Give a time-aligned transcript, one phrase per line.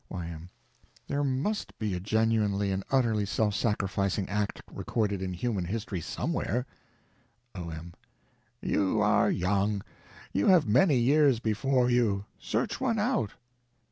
[0.09, 0.49] Y.M.
[1.07, 6.65] There must be a genuinely and utterly self sacrificing act recorded in human history somewhere.
[7.53, 7.93] O.M.
[8.63, 9.83] You are young.
[10.33, 12.25] You have many years before you.
[12.39, 13.33] Search one out.